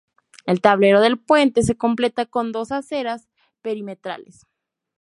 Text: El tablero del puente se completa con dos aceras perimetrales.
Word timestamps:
El 0.47 0.61
tablero 0.61 0.99
del 0.99 1.19
puente 1.19 1.61
se 1.61 1.77
completa 1.77 2.25
con 2.25 2.51
dos 2.51 2.71
aceras 2.71 3.29
perimetrales. 3.61 4.47